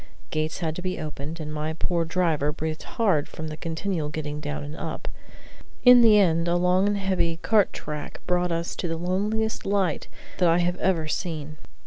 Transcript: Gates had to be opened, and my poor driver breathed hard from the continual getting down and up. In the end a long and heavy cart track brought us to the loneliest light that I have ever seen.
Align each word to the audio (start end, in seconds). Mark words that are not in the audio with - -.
Gates 0.31 0.57
had 0.61 0.75
to 0.77 0.81
be 0.81 0.99
opened, 0.99 1.39
and 1.39 1.53
my 1.53 1.73
poor 1.73 2.05
driver 2.05 2.51
breathed 2.51 2.81
hard 2.97 3.29
from 3.29 3.49
the 3.49 3.55
continual 3.55 4.09
getting 4.09 4.39
down 4.39 4.63
and 4.63 4.75
up. 4.75 5.07
In 5.85 6.01
the 6.01 6.17
end 6.17 6.47
a 6.47 6.55
long 6.55 6.87
and 6.87 6.97
heavy 6.97 7.37
cart 7.37 7.71
track 7.71 8.19
brought 8.25 8.51
us 8.51 8.75
to 8.77 8.87
the 8.87 8.97
loneliest 8.97 9.63
light 9.63 10.07
that 10.39 10.49
I 10.49 10.57
have 10.57 10.77
ever 10.77 11.07
seen. 11.07 11.57